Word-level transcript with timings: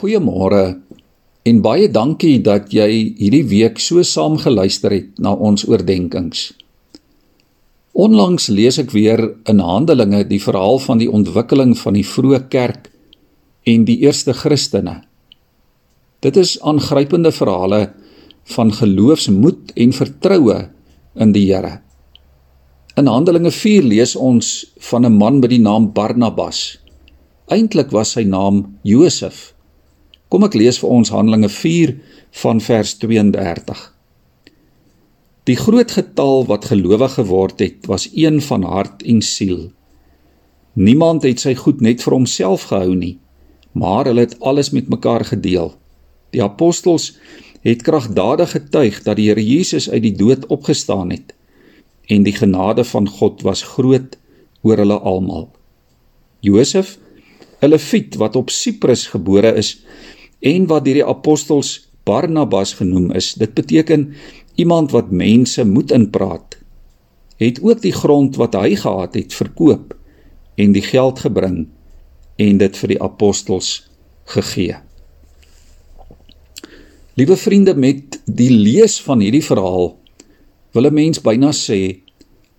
Goeiemôre 0.00 0.80
en 1.44 1.58
baie 1.60 1.88
dankie 1.92 2.38
dat 2.40 2.70
jy 2.72 2.88
hierdie 3.18 3.44
week 3.50 3.80
so 3.84 4.00
saam 4.00 4.38
geluister 4.40 4.94
het 4.94 5.18
na 5.20 5.34
ons 5.36 5.66
oordeenkings. 5.68 6.46
Onlangs 7.92 8.48
lees 8.48 8.78
ek 8.80 8.94
weer 8.96 9.20
in 9.50 9.60
Handelinge 9.60 10.22
die 10.30 10.40
verhaal 10.40 10.80
van 10.80 11.02
die 11.02 11.10
ontwikkeling 11.10 11.74
van 11.76 11.98
die 11.98 12.06
vroeë 12.06 12.40
kerk 12.48 12.88
en 13.68 13.84
die 13.84 13.98
eerste 14.06 14.32
Christene. 14.32 15.02
Dit 16.24 16.40
is 16.40 16.56
aangrypende 16.64 17.34
verhale 17.36 17.82
van 18.56 18.72
geloofsmoed 18.72 19.76
en 19.76 19.92
vertroue 19.92 20.58
in 21.20 21.36
die 21.36 21.44
Here. 21.52 21.76
In 22.96 23.12
Handelinge 23.12 23.52
4 23.52 23.84
lees 23.84 24.16
ons 24.16 24.64
van 24.88 25.04
'n 25.04 25.12
man 25.12 25.40
met 25.44 25.50
die 25.50 25.60
naam 25.60 25.92
Barnabas. 25.92 26.78
Eintlik 27.52 27.90
was 27.92 28.12
sy 28.12 28.24
naam 28.24 28.78
Josef. 28.82 29.52
Kom 30.30 30.44
ek 30.46 30.54
lees 30.54 30.76
vir 30.78 30.92
ons 30.94 31.10
Handelinge 31.10 31.48
4 31.50 31.96
van 32.42 32.60
vers 32.62 32.92
32. 33.02 33.80
Die 35.50 35.56
groot 35.58 35.90
getal 35.96 36.44
wat 36.46 36.68
gelowig 36.70 37.16
geword 37.18 37.58
het, 37.64 37.88
was 37.90 38.06
een 38.14 38.38
van 38.46 38.62
hart 38.62 39.02
en 39.02 39.24
siel. 39.26 39.72
Niemand 40.78 41.26
het 41.26 41.42
sy 41.42 41.56
goed 41.58 41.82
net 41.82 42.04
vir 42.04 42.14
homself 42.14 42.68
gehou 42.70 42.94
nie, 42.94 43.16
maar 43.74 44.06
hulle 44.06 44.28
het 44.28 44.36
alles 44.38 44.70
met 44.70 44.92
mekaar 44.92 45.26
gedeel. 45.32 45.72
Die 46.30 46.44
apostels 46.46 47.16
het 47.66 47.82
kragtadig 47.82 48.54
getuig 48.54 49.02
dat 49.02 49.18
die 49.18 49.26
Here 49.32 49.42
Jesus 49.42 49.90
uit 49.90 50.04
die 50.06 50.14
dood 50.14 50.46
opgestaan 50.46 51.10
het 51.10 51.34
en 52.10 52.22
die 52.26 52.34
genade 52.34 52.84
van 52.86 53.06
God 53.18 53.42
was 53.46 53.66
groot 53.74 54.14
oor 54.62 54.78
hulle 54.78 54.98
almal. 55.06 55.48
Josef, 56.40 56.98
'n 57.62 57.68
Lewiet 57.68 58.16
wat 58.16 58.36
op 58.36 58.50
Siprus 58.50 59.06
gebore 59.12 59.52
is, 59.54 59.84
en 60.40 60.66
wat 60.66 60.84
deur 60.84 61.00
die 61.00 61.06
apostels 61.06 61.90
Barnabas 62.04 62.74
genoem 62.78 63.12
is. 63.12 63.34
Dit 63.34 63.54
beteken 63.54 64.14
iemand 64.54 64.90
wat 64.90 65.10
mense 65.10 65.64
moet 65.64 65.92
inpraat. 65.92 66.58
Het 67.36 67.60
ook 67.62 67.80
die 67.80 67.92
grond 67.92 68.36
wat 68.36 68.54
hy 68.54 68.74
gehad 68.76 69.14
het 69.14 69.34
verkoop 69.34 69.94
en 70.60 70.72
die 70.72 70.84
geld 70.84 71.22
gebring 71.24 71.68
en 72.40 72.60
dit 72.60 72.76
vir 72.76 72.94
die 72.94 73.02
apostels 73.02 73.90
gegee. 74.32 74.76
Liewe 77.18 77.36
vriende, 77.36 77.74
met 77.74 78.20
die 78.24 78.50
lees 78.50 79.00
van 79.04 79.20
hierdie 79.20 79.44
verhaal 79.44 79.96
wil 80.72 80.86
'n 80.86 80.94
mens 80.94 81.20
byna 81.20 81.50
sê 81.52 82.00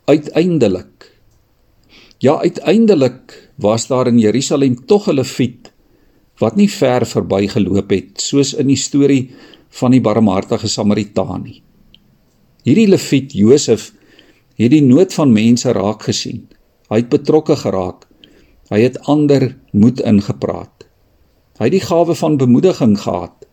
uiteindelik 0.06 1.08
ja 2.20 2.38
uiteindelik 2.38 3.52
was 3.56 3.88
daar 3.88 4.08
in 4.08 4.20
Jerusalem 4.20 4.76
tog 4.86 5.08
'n 5.08 5.16
leviet 5.16 5.71
wat 6.40 6.56
nie 6.56 6.70
ver 6.70 7.06
verby 7.06 7.48
geloop 7.48 7.92
het 7.92 8.22
soos 8.22 8.54
in 8.54 8.68
die 8.68 8.80
storie 8.80 9.32
van 9.80 9.92
die 9.92 10.02
barmhartige 10.02 10.68
Samaritaan 10.68 11.44
nie. 11.44 11.62
Hierdie 12.64 12.88
Lewiet 12.88 13.34
Josef 13.34 13.92
het 14.56 14.72
die 14.72 14.84
nood 14.86 15.14
van 15.14 15.34
mense 15.34 15.72
raak 15.74 16.04
gesien. 16.06 16.46
Hy 16.92 17.02
het 17.02 17.10
betrokke 17.10 17.56
geraak. 17.56 18.06
Hy 18.70 18.82
het 18.84 19.00
ander 19.10 19.56
moed 19.72 20.02
ingepraat. 20.06 20.86
Hy 21.58 21.70
het 21.70 21.76
die 21.76 21.84
gawe 21.84 22.16
van 22.16 22.38
bemoediging 22.38 22.98
gehad. 23.00 23.48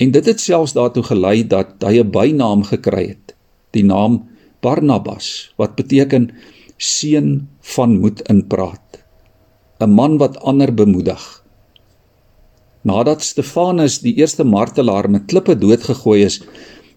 En 0.00 0.12
dit 0.14 0.26
het 0.26 0.40
selfs 0.40 0.74
daartoe 0.76 1.02
gelei 1.04 1.46
dat 1.46 1.82
hy 1.84 2.00
'n 2.00 2.10
bynaam 2.10 2.62
gekry 2.64 3.06
het, 3.08 3.34
die 3.76 3.84
naam 3.84 4.28
Barnabas, 4.60 5.52
wat 5.56 5.76
beteken 5.76 6.30
seun 6.76 7.48
van 7.60 8.00
moed 8.00 8.20
inpraat. 8.28 9.04
'n 9.80 9.90
Man 9.90 10.18
wat 10.18 10.40
ander 10.40 10.74
bemoedig. 10.74 11.44
Nadat 12.86 13.22
Stefanus 13.22 13.98
die 14.00 14.14
eerste 14.16 14.44
martelaar 14.44 15.10
met 15.10 15.28
klippe 15.28 15.56
doodgegooi 15.58 16.22
is 16.24 16.40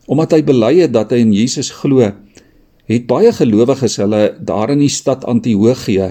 omdat 0.07 0.33
hy 0.35 0.41
bely 0.43 0.73
het 0.81 0.91
dat 0.91 1.13
hy 1.15 1.21
in 1.23 1.31
Jesus 1.31 1.69
glo, 1.71 2.09
het 2.91 3.05
baie 3.07 3.31
gelowiges 3.31 3.95
hulle 4.01 4.33
daar 4.35 4.73
in 4.73 4.81
die 4.83 4.91
stad 4.91 5.23
Antiochië 5.23 6.09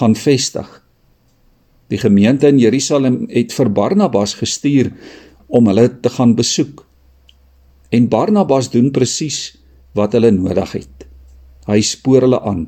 gaan 0.00 0.16
vestig. 0.18 0.66
Die 1.88 2.00
gemeente 2.02 2.50
in 2.50 2.58
Jerusalem 2.58 3.22
het 3.30 3.54
vir 3.54 3.70
Barnabas 3.72 4.34
gestuur 4.40 4.90
om 5.46 5.70
hulle 5.70 5.86
te 6.02 6.10
gaan 6.12 6.34
besoek. 6.36 6.82
En 7.94 8.10
Barnabas 8.10 8.68
doen 8.74 8.90
presies 8.92 9.54
wat 9.96 10.12
hulle 10.18 10.32
nodig 10.34 10.74
het. 10.82 11.06
Hy 11.70 11.80
spoor 11.84 12.26
hulle 12.26 12.42
aan. 12.42 12.66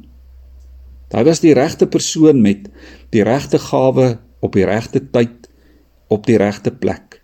Hy 1.11 1.25
was 1.27 1.43
die 1.43 1.53
regte 1.57 1.91
persoon 1.91 2.41
met 2.41 2.71
die 3.13 3.27
regte 3.27 3.59
gawe 3.59 4.15
op 4.41 4.57
die 4.57 4.65
regte 4.65 5.03
tyd 5.13 5.40
op 6.11 6.27
die 6.27 6.39
regte 6.41 6.73
plek. 6.75 7.21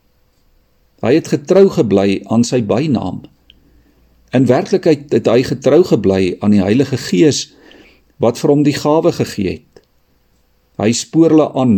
Hy 1.05 1.13
het 1.19 1.29
getrou 1.35 1.67
gebly 1.75 2.23
aan 2.33 2.47
sy 2.47 2.63
bynaam. 2.65 3.25
In 4.35 4.47
werklikheid 4.49 5.13
het 5.15 5.29
hy 5.31 5.43
getrou 5.47 5.83
gebly 5.87 6.37
aan 6.41 6.55
die 6.55 6.63
Heilige 6.63 6.99
Gees 7.01 7.51
wat 8.23 8.39
vir 8.41 8.53
hom 8.55 8.63
die 8.67 8.77
gawe 8.77 9.13
gegee 9.19 9.59
het. 9.59 9.83
Hy 10.81 10.91
spoor 10.97 11.35
hulle 11.35 11.49
aan 11.59 11.77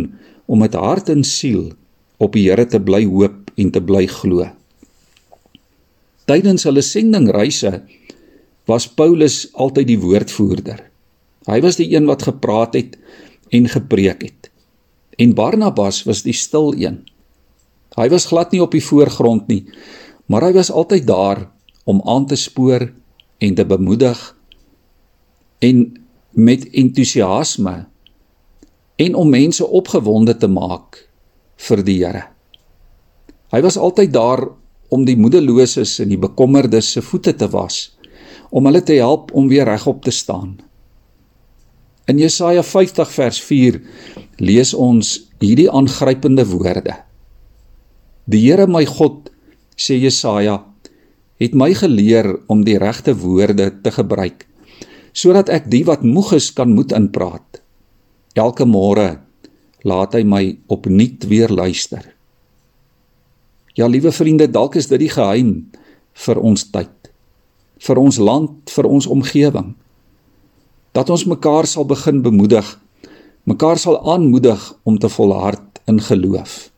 om 0.49 0.61
met 0.63 0.77
hart 0.77 1.11
en 1.11 1.25
siel 1.27 1.71
op 2.19 2.35
die 2.35 2.47
Here 2.47 2.65
te 2.67 2.81
bly 2.83 3.03
hoop 3.07 3.51
en 3.59 3.71
te 3.75 3.81
bly 3.83 4.05
glo. 4.11 4.47
Tydens 6.29 6.67
hulle 6.67 6.83
sendingreise 6.85 7.81
was 8.69 8.85
Paulus 8.87 9.47
altyd 9.57 9.89
die 9.89 9.99
woordvoerder. 9.99 10.83
Hy 11.49 11.59
was 11.65 11.79
die 11.79 11.89
een 11.95 12.05
wat 12.09 12.27
gepraat 12.27 12.77
het 12.77 12.99
en 13.55 13.65
gepreek 13.71 14.27
het 14.27 14.49
en 15.19 15.35
Barnabas 15.35 16.03
was 16.07 16.23
die 16.23 16.35
stil 16.35 16.71
een. 16.79 17.01
Hy 17.99 18.07
was 18.11 18.29
glad 18.31 18.53
nie 18.55 18.61
op 18.63 18.71
die 18.71 18.83
voorgrond 18.83 19.49
nie, 19.51 19.65
maar 20.31 20.45
hy 20.47 20.53
was 20.55 20.71
altyd 20.71 21.07
daar 21.09 21.47
om 21.89 22.01
aan 22.07 22.27
te 22.29 22.37
spoor 22.39 22.87
en 23.39 23.55
te 23.55 23.65
bemoedig 23.65 24.19
en 25.65 25.85
met 26.31 26.67
entoesiasme 26.69 27.75
en 28.99 29.15
om 29.15 29.31
mense 29.31 29.65
opgewonde 29.65 30.37
te 30.37 30.47
maak 30.47 31.01
vir 31.67 31.83
die 31.83 31.97
Here. 32.03 32.23
Hy 33.51 33.61
was 33.65 33.79
altyd 33.79 34.13
daar 34.13 34.45
om 34.93 35.05
die 35.05 35.17
moedeloses 35.17 35.97
en 36.03 36.11
die 36.13 36.21
bekommerdes 36.21 36.93
se 36.95 37.03
voete 37.03 37.33
te 37.35 37.49
was, 37.51 37.97
om 38.49 38.65
hulle 38.69 38.81
te 38.85 38.97
help 38.99 39.33
om 39.37 39.49
weer 39.49 39.67
regop 39.67 40.03
te 40.05 40.13
staan. 40.13 40.57
In 42.09 42.17
Jesaja 42.17 42.63
50 42.65 43.11
vers 43.13 43.37
4 43.45 43.75
lees 44.41 44.73
ons 44.73 45.11
hierdie 45.43 45.67
aangrypende 45.69 46.41
woorde. 46.49 46.95
Die 48.25 48.41
Here 48.47 48.65
my 48.65 48.81
God, 48.89 49.29
sê 49.77 49.99
Jesaja, 50.01 50.55
het 51.39 51.53
my 51.53 51.69
geleer 51.77 52.31
om 52.49 52.63
die 52.65 52.79
regte 52.81 53.13
woorde 53.13 53.69
te 53.83 53.93
gebruik 53.93 54.47
sodat 55.19 55.49
ek 55.51 55.65
die 55.67 55.81
wat 55.87 56.03
moeg 56.05 56.35
is 56.37 56.47
kan 56.55 56.69
moed 56.71 56.93
inpraat. 56.95 57.59
Elke 58.39 58.63
môre 58.69 59.07
laat 59.83 60.13
hy 60.15 60.21
my 60.23 60.43
opnuut 60.71 61.25
weer 61.27 61.51
luister. 61.51 62.03
Ja, 63.75 63.89
liewe 63.89 64.13
vriende, 64.15 64.47
dalk 64.47 64.77
is 64.79 64.87
dit 64.87 65.01
die 65.01 65.11
geheim 65.11 65.71
vir 66.13 66.39
ons 66.39 66.67
tyd, 66.71 67.09
vir 67.83 67.99
ons 67.99 68.21
land, 68.21 68.69
vir 68.69 68.87
ons 68.87 69.09
omgewing 69.09 69.73
dat 70.99 71.09
ons 71.13 71.23
mekaar 71.31 71.63
sal 71.63 71.85
begin 71.87 72.19
bemoedig, 72.25 72.67
mekaar 73.47 73.79
sal 73.79 74.01
aanmoedig 74.11 74.59
om 74.83 74.97
te 74.99 75.07
volhard 75.09 75.79
in 75.87 76.01
geloof. 76.03 76.71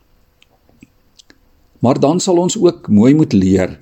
Maar 1.82 1.98
dan 2.00 2.20
sal 2.22 2.38
ons 2.38 2.58
ook 2.58 2.86
mooi 2.94 3.16
moet 3.18 3.34
leer 3.34 3.80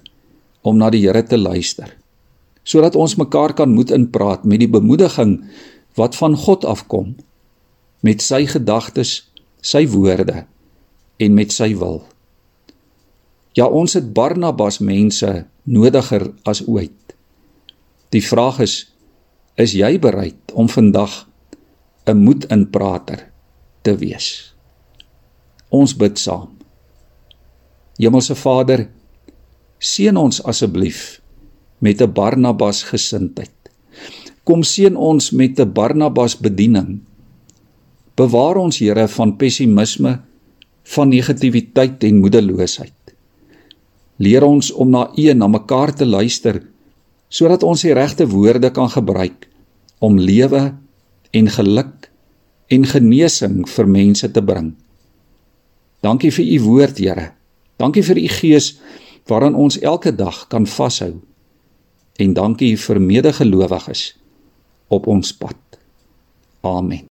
om 0.63 0.78
na 0.79 0.88
die 0.94 1.01
Here 1.03 1.23
te 1.28 1.38
luister, 1.38 1.91
sodat 2.63 2.95
ons 2.95 3.17
mekaar 3.19 3.53
kan 3.53 3.73
moed 3.75 3.91
inpraat 3.91 4.45
met 4.47 4.63
die 4.63 4.72
bemoediging 4.72 5.41
wat 5.99 6.16
van 6.16 6.38
God 6.39 6.63
afkom, 6.63 7.17
met 7.99 8.23
sy 8.23 8.45
gedagtes, 8.47 9.28
sy 9.59 9.83
woorde 9.91 10.45
en 11.19 11.35
met 11.35 11.51
sy 11.51 11.73
wil. 11.75 12.05
Ja, 13.59 13.67
ons 13.67 13.97
het 13.97 14.14
Barnabas 14.16 14.79
mense 14.79 15.34
nodiger 15.67 16.29
as 16.47 16.64
ooit. 16.64 16.96
Die 18.16 18.23
vraag 18.23 18.64
is 18.64 18.78
Is 19.59 19.73
jy 19.76 19.97
bereid 20.00 20.53
om 20.56 20.70
vandag 20.72 21.28
'n 22.08 22.16
moedinprater 22.16 23.28
te 23.84 23.91
wees? 23.91 24.56
Ons 25.70 25.91
bid 25.96 26.16
saam. 26.17 26.56
Hemelse 28.00 28.35
Vader, 28.35 28.88
seën 29.79 30.16
ons 30.17 30.44
asseblief 30.44 31.20
met 31.79 32.02
'n 32.02 32.14
Barnabas 32.14 32.84
gesindheid. 32.84 33.52
Kom 34.44 34.64
seën 34.64 34.96
ons 34.96 35.32
met 35.32 35.59
'n 35.59 35.73
Barnabas 35.73 36.40
bediening. 36.40 37.02
Bewaar 38.16 38.55
ons 38.55 38.79
Here 38.79 39.08
van 39.08 39.35
pessimisme, 39.38 40.22
van 40.84 41.09
negativiteit 41.09 42.03
en 42.03 42.20
moedeloosheid. 42.20 43.14
Leer 44.17 44.44
ons 44.44 44.72
om 44.72 44.90
na 44.90 45.12
U 45.17 45.29
en 45.29 45.38
na 45.38 45.47
mekaar 45.47 45.94
te 45.94 46.05
luister 46.05 46.64
sodat 47.29 47.64
ons 47.64 47.82
die 47.82 47.94
regte 47.94 48.28
woorde 48.28 48.72
kan 48.72 48.90
gebruik 48.90 49.48
om 49.99 50.19
lewe 50.19 50.73
en 51.31 51.49
geluk 51.49 52.09
en 52.69 52.85
genesing 52.85 53.63
vir 53.69 53.87
mense 53.90 54.31
te 54.31 54.43
bring. 54.43 54.73
Dankie 56.05 56.31
vir 56.31 56.46
u 56.46 56.61
woord, 56.63 56.97
Here. 56.97 57.31
Dankie 57.79 58.03
vir 58.03 58.17
u 58.17 58.28
gees 58.28 58.73
waaraan 59.29 59.55
ons 59.55 59.79
elke 59.79 60.16
dag 60.16 60.47
kan 60.47 60.67
vashou. 60.67 61.19
En 62.19 62.34
dankie 62.34 62.75
vir 62.78 63.01
medegelowiges 63.01 64.16
op 64.87 65.07
ons 65.07 65.34
pad. 65.37 65.79
Amen. 66.61 67.09